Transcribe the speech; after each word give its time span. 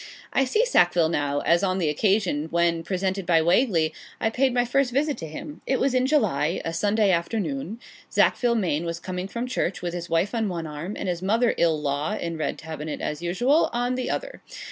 I 0.33 0.45
see 0.45 0.65
Sackville 0.65 1.09
now, 1.09 1.41
as 1.41 1.61
on 1.61 1.77
the 1.77 1.87
occasion 1.87 2.45
when, 2.49 2.81
presented 2.81 3.23
by 3.27 3.39
Wagley, 3.39 3.93
I 4.19 4.31
paid 4.31 4.51
my 4.51 4.65
first 4.65 4.91
visit 4.91 5.15
to 5.19 5.27
him. 5.27 5.61
It 5.67 5.79
was 5.79 5.93
in 5.93 6.07
July 6.07 6.59
a 6.65 6.73
Sunday 6.73 7.11
afternoon 7.11 7.79
Sackville 8.09 8.55
Maine 8.55 8.83
was 8.87 8.99
coming 8.99 9.27
from 9.27 9.45
church, 9.45 9.83
with 9.83 9.93
his 9.93 10.09
wife 10.09 10.33
on 10.33 10.49
one 10.49 10.65
arm, 10.65 10.95
and 10.97 11.07
his 11.07 11.21
mother 11.21 11.53
ill 11.55 11.79
law 11.79 12.15
(in 12.19 12.35
red 12.35 12.57
tabinet, 12.57 12.99
as 12.99 13.21
usual,) 13.21 13.69
on 13.73 13.93
the 13.93 14.09
other. 14.09 14.41